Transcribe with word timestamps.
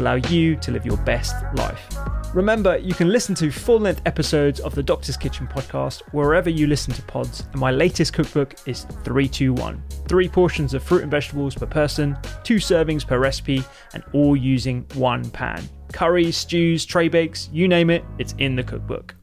allow 0.00 0.14
you 0.14 0.56
to 0.56 0.70
live 0.70 0.86
your 0.86 0.96
best 0.98 1.34
life. 1.54 1.88
Remember, 2.34 2.76
you 2.76 2.92
can 2.92 3.08
listen 3.08 3.34
to 3.36 3.50
full 3.50 3.80
length 3.80 4.02
episodes 4.04 4.60
of 4.60 4.74
the 4.74 4.82
Doctor's 4.82 5.16
Kitchen 5.16 5.46
podcast 5.46 6.02
wherever 6.12 6.50
you 6.50 6.66
listen 6.66 6.92
to 6.92 7.02
pods, 7.02 7.44
and 7.52 7.60
my 7.60 7.70
latest 7.70 8.12
cookbook 8.12 8.54
is 8.66 8.82
321. 9.04 9.82
Three 10.08 10.28
portions 10.28 10.74
of 10.74 10.82
fruit 10.82 11.02
and 11.02 11.10
vegetables 11.10 11.54
per 11.54 11.66
person, 11.66 12.18
two 12.44 12.56
servings 12.56 13.06
per 13.06 13.18
recipe, 13.18 13.62
and 13.94 14.04
all 14.12 14.36
using 14.36 14.86
one 14.94 15.28
pan. 15.30 15.66
Curries, 15.92 16.36
stews, 16.36 16.84
tray 16.84 17.08
bakes, 17.08 17.48
you 17.52 17.68
name 17.68 17.90
it, 17.90 18.04
it's 18.18 18.34
in 18.38 18.56
the 18.56 18.62
cookbook. 18.62 19.14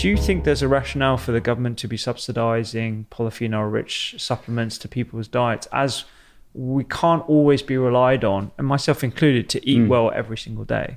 Do 0.00 0.08
you 0.08 0.16
think 0.16 0.44
there's 0.44 0.62
a 0.62 0.68
rationale 0.68 1.18
for 1.18 1.30
the 1.30 1.42
government 1.42 1.76
to 1.80 1.86
be 1.86 1.98
subsidising 1.98 3.04
polyphenol 3.08 3.70
rich 3.70 4.14
supplements 4.16 4.78
to 4.78 4.88
people's 4.88 5.28
diets 5.28 5.68
as 5.74 6.04
we 6.54 6.84
can't 6.84 7.22
always 7.28 7.60
be 7.60 7.76
relied 7.76 8.24
on, 8.24 8.50
and 8.56 8.66
myself 8.66 9.04
included, 9.04 9.50
to 9.50 9.68
eat 9.68 9.80
mm. 9.80 9.88
well 9.88 10.10
every 10.14 10.38
single 10.38 10.64
day? 10.64 10.96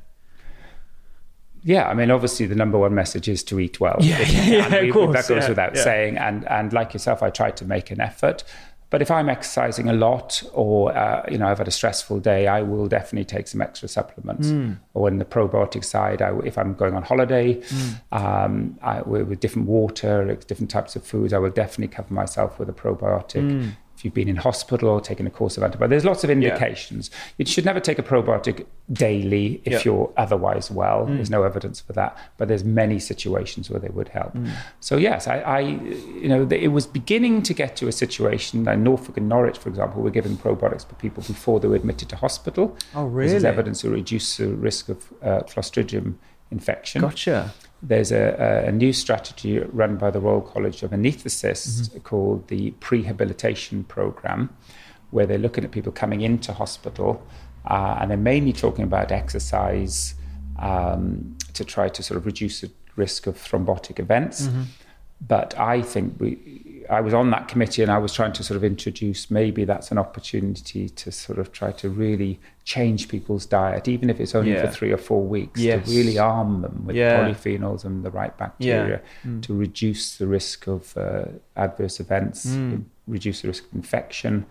Yeah, 1.64 1.90
I 1.90 1.96
mean, 1.96 2.12
obviously, 2.12 2.46
the 2.46 2.56
number 2.56 2.78
one 2.78 2.96
message 2.96 3.28
is 3.28 3.44
to 3.44 3.60
eat 3.60 3.82
well. 3.82 3.98
Yeah, 4.00 4.22
yeah, 4.22 4.46
yeah 4.46 4.82
we, 4.82 4.88
of 4.88 4.94
course, 4.94 5.14
that 5.18 5.28
goes 5.28 5.44
yeah, 5.44 5.50
without 5.50 5.76
yeah. 5.76 5.84
saying. 5.84 6.18
And 6.18 6.48
and 6.48 6.72
like 6.72 6.94
yourself, 6.94 7.22
I 7.22 7.30
try 7.30 7.52
to 7.52 7.66
make 7.66 7.92
an 7.92 8.00
effort. 8.00 8.46
But 8.94 9.02
if 9.02 9.10
I'm 9.10 9.28
exercising 9.28 9.90
a 9.90 9.94
lot, 9.94 10.44
or 10.54 10.96
uh, 10.96 11.26
you 11.28 11.40
know, 11.40 11.48
I've 11.48 11.58
had 11.58 11.68
a 11.68 11.72
stressful 11.72 12.20
day, 12.20 12.46
I 12.46 12.62
will 12.62 12.88
definitely 12.88 13.26
take 13.26 13.48
some 13.48 13.60
extra 13.60 13.88
supplements. 13.88 14.50
Mm. 14.50 14.78
Or 14.94 15.08
in 15.08 15.18
the 15.18 15.26
probiotic 15.26 15.84
side, 15.84 16.22
I, 16.22 16.32
if 16.46 16.60
I'm 16.60 16.76
going 16.76 16.94
on 16.94 17.02
holiday 17.02 17.56
mm. 17.56 18.02
um, 18.12 18.78
I, 18.84 19.02
with 19.02 19.40
different 19.40 19.68
water, 19.68 20.36
different 20.48 20.70
types 20.70 20.96
of 20.96 21.04
foods, 21.04 21.34
I 21.34 21.40
will 21.40 21.50
definitely 21.50 21.88
cover 21.88 22.14
myself 22.14 22.60
with 22.60 22.70
a 22.70 22.72
probiotic. 22.72 23.42
Mm 23.42 23.72
you've 24.02 24.14
been 24.14 24.28
in 24.28 24.36
hospital 24.36 24.90
or 24.90 25.00
taken 25.00 25.26
a 25.28 25.30
course 25.30 25.58
of 25.58 25.64
antibiotics. 25.64 25.90
There's 25.90 26.06
lots 26.06 26.24
of 26.24 26.30
indications. 26.30 27.10
Yeah. 27.12 27.18
You 27.38 27.46
should 27.46 27.66
never 27.66 27.80
take 27.80 28.00
a 28.00 28.04
probiotic 28.04 28.66
daily 28.92 29.62
if 29.66 29.74
yeah. 29.74 29.82
you're 29.86 30.14
otherwise 30.18 30.70
well. 30.70 31.06
Mm. 31.06 31.16
There's 31.16 31.30
no 31.30 31.44
evidence 31.44 31.80
for 31.80 31.94
that, 31.94 32.18
but 32.38 32.48
there's 32.48 32.64
many 32.64 33.00
situations 33.00 33.70
where 33.70 33.80
they 33.80 33.90
would 33.90 34.10
help. 34.10 34.34
Mm. 34.34 34.52
So 34.80 34.98
yes, 34.98 35.28
I, 35.28 35.40
I, 35.40 35.60
you 35.60 36.28
know, 36.28 36.48
it 36.50 36.70
was 36.70 36.86
beginning 36.86 37.44
to 37.44 37.54
get 37.54 37.76
to 37.78 37.88
a 37.88 37.92
situation. 37.92 38.66
Like 38.66 38.80
Norfolk 38.80 39.18
and 39.18 39.30
Norwich, 39.30 39.58
for 39.58 39.70
example, 39.70 40.02
were 40.02 40.12
giving 40.12 40.38
probiotics 40.38 40.88
for 40.88 40.96
people 40.96 41.24
before 41.24 41.60
they 41.60 41.68
were 41.68 41.76
admitted 41.76 42.10
to 42.10 42.16
hospital. 42.16 42.78
Oh, 42.96 43.06
really? 43.06 43.32
There's 43.32 43.46
evidence 43.46 43.82
to 43.82 43.90
reduce 43.90 44.38
the 44.38 44.50
risk 44.50 44.90
of 44.90 45.14
uh, 45.22 45.42
Clostridium 45.42 46.16
infection. 46.52 47.02
Gotcha 47.02 47.54
there's 47.84 48.12
a, 48.14 48.64
a, 48.68 48.72
new 48.72 48.94
strategy 48.94 49.60
run 49.60 49.98
by 49.98 50.10
the 50.10 50.20
Royal 50.20 50.42
College 50.42 50.84
of 50.84 50.92
Anaesthetists 50.92 51.82
mm-hmm. 51.82 52.00
called 52.00 52.48
the 52.48 52.72
Prehabilitation 52.80 53.86
Program, 53.88 54.56
where 55.12 55.26
they're 55.26 55.38
looking 55.38 55.66
at 55.66 55.72
people 55.72 55.92
coming 55.92 56.22
into 56.22 56.54
hospital 56.54 57.22
uh, 57.66 57.98
and 58.00 58.10
they're 58.10 58.18
mainly 58.18 58.54
talking 58.54 58.86
about 58.86 59.12
exercise 59.12 60.16
um, 60.60 61.36
to 61.54 61.66
try 61.66 61.90
to 61.90 62.02
sort 62.02 62.18
of 62.18 62.26
reduce 62.26 62.62
the 62.62 62.72
risk 62.96 63.28
of 63.28 63.36
thrombotic 63.36 64.00
events. 64.00 64.44
Mm-hmm. 64.44 64.62
But 65.28 65.58
I 65.60 65.82
think 65.82 66.20
we, 66.20 66.73
I 66.94 67.02
was 67.02 67.14
on 67.14 67.30
that 67.32 67.48
committee 67.48 67.82
and 67.82 67.92
I 67.92 67.98
was 67.98 68.14
trying 68.14 68.34
to 68.34 68.44
sort 68.44 68.56
of 68.56 68.64
introduce 68.64 69.30
maybe 69.30 69.66
that's 69.66 69.92
an 69.92 69.98
opportunity 69.98 70.90
to 70.90 71.12
sort 71.12 71.40
of 71.40 71.52
try 71.52 71.72
to 71.74 71.90
really 71.90 72.40
change 72.64 73.10
people's 73.10 73.46
diet, 73.46 73.88
even 73.88 74.10
if 74.10 74.20
it's 74.20 74.36
only 74.36 74.54
yeah. 74.54 74.66
for 74.66 74.72
three 74.72 74.92
or 74.92 74.98
four 74.98 75.24
weeks, 75.24 75.60
yes. 75.60 75.86
to 75.86 75.96
really 75.96 76.18
arm 76.18 76.62
them 76.62 76.86
with 76.86 76.96
yeah. 76.96 77.20
polyphenols 77.20 77.84
and 77.84 78.04
the 78.04 78.12
right 78.12 78.38
bacteria 78.38 79.02
yeah. 79.24 79.30
mm. 79.32 79.42
to 79.42 79.54
reduce 79.54 80.18
the 80.18 80.28
risk 80.28 80.68
of 80.68 80.96
uh, 80.98 81.26
adverse 81.56 82.00
events, 82.00 82.46
mm. 82.46 82.84
reduce 83.08 83.42
the 83.42 83.48
risk 83.50 83.66
of 83.66 83.74
infection. 83.74 84.46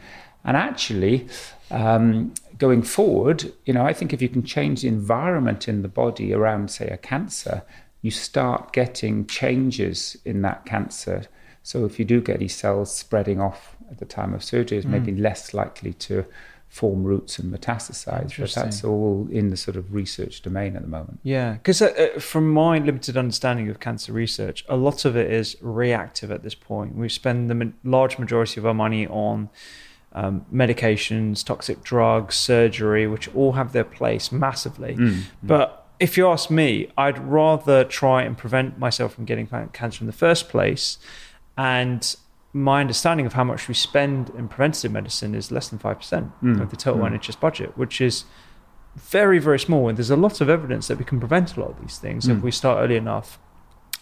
And 0.44 0.56
actually, 0.56 1.28
um, 1.70 2.34
going 2.58 2.82
forward, 2.82 3.52
you 3.64 3.72
know, 3.72 3.86
I 3.86 3.92
think 3.92 4.12
if 4.12 4.20
you 4.20 4.28
can 4.28 4.42
change 4.42 4.82
the 4.82 4.88
environment 4.88 5.68
in 5.68 5.82
the 5.82 5.88
body 5.88 6.34
around, 6.34 6.70
say, 6.70 6.88
a 6.88 6.96
cancer, 6.96 7.62
you 8.02 8.10
start 8.10 8.72
getting 8.72 9.26
changes 9.26 10.16
in 10.24 10.42
that 10.42 10.66
cancer 10.66 11.26
so 11.62 11.84
if 11.84 11.98
you 11.98 12.04
do 12.04 12.20
get 12.20 12.40
these 12.40 12.54
cells 12.54 12.94
spreading 12.94 13.40
off 13.40 13.76
at 13.90 13.98
the 13.98 14.04
time 14.04 14.34
of 14.34 14.42
surgery, 14.42 14.78
it's 14.78 14.86
mm. 14.86 14.90
maybe 14.90 15.12
less 15.12 15.54
likely 15.54 15.92
to 15.94 16.24
form 16.68 17.04
roots 17.04 17.38
and 17.38 17.52
metastasize. 17.52 18.36
But 18.38 18.50
that's 18.52 18.82
all 18.82 19.28
in 19.30 19.50
the 19.50 19.58
sort 19.58 19.76
of 19.76 19.92
research 19.92 20.40
domain 20.40 20.74
at 20.74 20.82
the 20.82 20.88
moment. 20.88 21.20
Yeah, 21.22 21.52
because 21.52 21.82
uh, 21.82 21.92
uh, 22.16 22.18
from 22.18 22.50
my 22.50 22.78
limited 22.78 23.16
understanding 23.16 23.68
of 23.68 23.78
cancer 23.78 24.12
research, 24.12 24.64
a 24.68 24.76
lot 24.76 25.04
of 25.04 25.14
it 25.14 25.30
is 25.30 25.56
reactive 25.60 26.30
at 26.30 26.42
this 26.42 26.54
point. 26.54 26.96
We 26.96 27.10
spend 27.10 27.50
the 27.50 27.72
large 27.84 28.18
majority 28.18 28.58
of 28.58 28.66
our 28.66 28.74
money 28.74 29.06
on 29.06 29.50
um, 30.14 30.46
medications, 30.52 31.44
toxic 31.44 31.82
drugs, 31.82 32.36
surgery, 32.36 33.06
which 33.06 33.32
all 33.34 33.52
have 33.52 33.72
their 33.72 33.84
place 33.84 34.32
massively. 34.32 34.96
Mm. 34.96 35.24
But 35.42 35.86
if 36.00 36.16
you 36.16 36.26
ask 36.26 36.50
me, 36.50 36.90
I'd 36.96 37.18
rather 37.18 37.84
try 37.84 38.22
and 38.22 38.36
prevent 38.36 38.78
myself 38.78 39.14
from 39.14 39.26
getting 39.26 39.46
cancer 39.72 40.02
in 40.02 40.06
the 40.06 40.12
first 40.12 40.48
place 40.48 40.96
and 41.56 42.16
my 42.52 42.80
understanding 42.80 43.26
of 43.26 43.32
how 43.32 43.44
much 43.44 43.66
we 43.68 43.74
spend 43.74 44.30
in 44.30 44.48
preventative 44.48 44.92
medicine 44.92 45.34
is 45.34 45.50
less 45.50 45.68
than 45.68 45.78
5% 45.78 46.32
mm. 46.42 46.60
of 46.60 46.70
the 46.70 46.76
total 46.76 47.02
mm. 47.02 47.12
NHS 47.12 47.40
budget, 47.40 47.76
which 47.78 48.00
is 48.00 48.24
very, 48.94 49.38
very 49.38 49.58
small. 49.58 49.88
And 49.88 49.96
there's 49.96 50.10
a 50.10 50.16
lot 50.16 50.40
of 50.40 50.50
evidence 50.50 50.88
that 50.88 50.98
we 50.98 51.04
can 51.04 51.18
prevent 51.18 51.56
a 51.56 51.60
lot 51.60 51.70
of 51.70 51.80
these 51.80 51.98
things 51.98 52.26
mm. 52.26 52.36
if 52.36 52.42
we 52.42 52.50
start 52.50 52.78
early 52.78 52.96
enough 52.96 53.38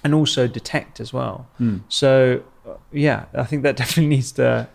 and 0.02 0.14
also 0.14 0.48
detect 0.48 0.98
as 0.98 1.12
well. 1.12 1.48
Mm. 1.60 1.82
So, 1.88 2.42
uh, 2.66 2.74
yeah, 2.92 3.26
I 3.34 3.44
think 3.44 3.62
that 3.62 3.76
definitely 3.76 4.08
needs 4.08 4.32
to. 4.32 4.68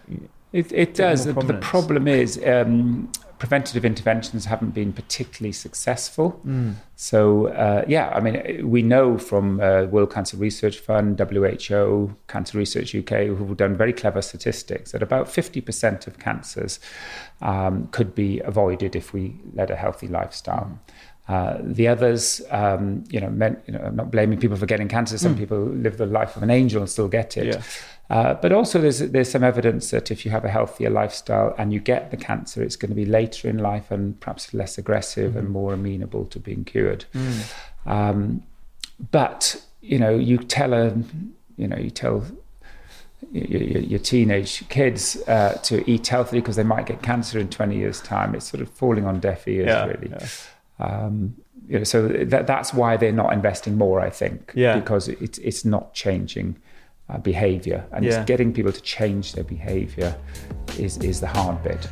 It, 0.53 0.71
it 0.71 0.93
does. 0.93 1.25
The 1.25 1.57
problem 1.61 2.07
is 2.07 2.41
um, 2.45 3.11
preventative 3.37 3.83
interventions 3.83 4.45
haven't 4.45 4.71
been 4.71 4.93
particularly 4.93 5.51
successful. 5.51 6.39
Mm. 6.45 6.75
So, 6.95 7.47
uh, 7.47 7.83
yeah, 7.87 8.09
I 8.09 8.19
mean, 8.21 8.69
we 8.69 8.81
know 8.81 9.17
from 9.17 9.59
uh, 9.59 9.83
World 9.83 10.11
Cancer 10.11 10.37
Research 10.37 10.79
Fund, 10.79 11.19
WHO, 11.19 12.15
Cancer 12.27 12.57
Research 12.57 12.95
UK, 12.95 13.27
who've 13.27 13.57
done 13.57 13.75
very 13.75 13.93
clever 13.93 14.21
statistics 14.21 14.91
that 14.93 15.03
about 15.03 15.27
50% 15.27 16.07
of 16.07 16.19
cancers 16.19 16.79
um, 17.41 17.87
could 17.87 18.15
be 18.15 18.39
avoided 18.39 18.95
if 18.95 19.13
we 19.13 19.35
led 19.53 19.69
a 19.69 19.75
healthy 19.75 20.07
lifestyle. 20.07 20.79
Uh, 21.27 21.57
the 21.61 21.87
others, 21.87 22.41
um, 22.51 23.03
you 23.09 23.19
know, 23.19 23.29
men, 23.29 23.57
you 23.65 23.73
know, 23.73 23.79
I'm 23.79 23.95
not 23.95 24.11
blaming 24.11 24.39
people 24.39 24.57
for 24.57 24.67
getting 24.67 24.87
cancer. 24.87 25.17
Some 25.17 25.35
mm. 25.35 25.39
people 25.39 25.57
live 25.57 25.97
the 25.97 26.05
life 26.05 26.35
of 26.35 26.43
an 26.43 26.51
angel 26.51 26.81
and 26.81 26.89
still 26.89 27.07
get 27.07 27.35
it. 27.35 27.47
Yeah. 27.47 27.61
Uh, 28.11 28.35
but 28.35 28.51
also, 28.51 28.79
there's 28.79 28.99
there's 28.99 29.31
some 29.31 29.43
evidence 29.43 29.89
that 29.89 30.11
if 30.11 30.23
you 30.23 30.29
have 30.29 30.45
a 30.45 30.49
healthier 30.49 30.91
lifestyle 30.91 31.55
and 31.57 31.73
you 31.73 31.79
get 31.79 32.11
the 32.11 32.17
cancer, 32.17 32.61
it's 32.61 32.75
going 32.75 32.89
to 32.89 32.95
be 32.95 33.05
later 33.05 33.49
in 33.49 33.57
life 33.57 33.89
and 33.89 34.19
perhaps 34.19 34.53
less 34.53 34.77
aggressive 34.77 35.33
mm. 35.33 35.39
and 35.39 35.49
more 35.49 35.73
amenable 35.73 36.25
to 36.25 36.39
being 36.39 36.63
cured. 36.63 37.05
Mm. 37.15 37.53
Um, 37.87 38.43
but 39.11 39.59
you 39.81 39.97
know, 39.97 40.15
you 40.15 40.37
tell 40.37 40.73
a, 40.73 40.93
you 41.57 41.67
know, 41.67 41.77
you 41.77 41.89
tell 41.89 42.23
your, 43.31 43.61
your, 43.61 43.99
teenage 43.99 44.67
kids 44.69 45.17
uh, 45.27 45.59
to 45.63 45.89
eat 45.89 46.07
healthily 46.07 46.41
because 46.41 46.55
they 46.55 46.63
might 46.63 46.85
get 46.85 47.01
cancer 47.01 47.39
in 47.39 47.49
20 47.49 47.75
years' 47.75 48.01
time. 48.01 48.35
It's 48.35 48.49
sort 48.49 48.61
of 48.61 48.69
falling 48.69 49.05
on 49.05 49.19
deaf 49.19 49.47
ears, 49.47 49.67
yeah, 49.67 49.85
really. 49.85 50.09
Yeah. 50.09 50.27
Um, 50.79 51.35
you 51.67 51.79
know, 51.79 51.83
so 51.83 52.07
that, 52.07 52.47
that's 52.47 52.73
why 52.73 52.97
they're 52.97 53.11
not 53.11 53.33
investing 53.33 53.77
more, 53.77 53.99
I 53.99 54.09
think, 54.09 54.51
yeah. 54.55 54.77
because 54.79 55.07
it's 55.07 55.37
it's 55.39 55.65
not 55.65 55.93
changing 55.93 56.57
uh, 57.09 57.17
behavior, 57.17 57.85
and 57.91 58.05
yeah. 58.05 58.23
getting 58.23 58.53
people 58.53 58.71
to 58.71 58.81
change 58.81 59.33
their 59.33 59.43
behavior 59.43 60.15
is 60.77 60.97
is 60.97 61.21
the 61.21 61.27
hard 61.27 61.63
bit. 61.63 61.91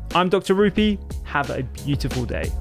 I'm 0.13 0.27
Dr. 0.27 0.55
Rupy. 0.55 0.99
Have 1.23 1.49
a 1.49 1.63
beautiful 1.63 2.25
day. 2.25 2.51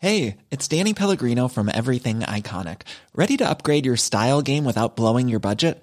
Hey, 0.00 0.36
it's 0.50 0.68
Danny 0.68 0.94
Pellegrino 0.94 1.48
from 1.48 1.70
Everything 1.72 2.20
Iconic. 2.20 2.82
Ready 3.14 3.36
to 3.38 3.48
upgrade 3.48 3.84
your 3.84 3.96
style 3.96 4.42
game 4.42 4.64
without 4.64 4.94
blowing 4.94 5.28
your 5.28 5.40
budget? 5.40 5.82